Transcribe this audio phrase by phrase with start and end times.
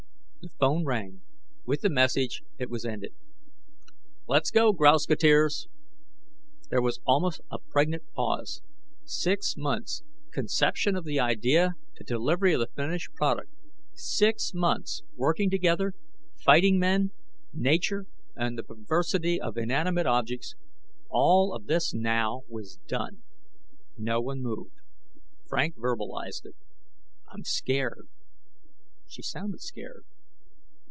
[0.41, 1.21] The phone rang.
[1.67, 3.13] With the message, it was ended.
[4.27, 5.67] "Let's go, grouseketeers."
[6.71, 8.63] There was almost a pregnant pause.
[9.05, 10.01] Six months:
[10.33, 13.51] conception of the idea to delivery of finished product;
[13.93, 15.93] six months, working together,
[16.43, 17.11] fighting men,
[17.53, 20.55] nature, and the perversity of inanimate objects
[21.09, 23.21] all of this now was done.
[23.95, 24.73] No one moved;
[25.47, 26.55] Frank verbalized it:
[27.31, 28.07] "I'm scared."
[29.05, 30.03] She sounded scared.